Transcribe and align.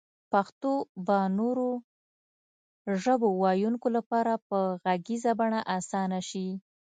پښتو 0.31 0.71
به 1.05 1.17
نورو 1.39 1.69
ژبو 3.01 3.29
ويونکو 3.41 3.87
لپاره 3.97 4.33
په 4.47 4.59
غږيزه 4.83 5.31
بڼه 5.39 5.59
اسانه 5.77 6.19
شي 6.29 6.47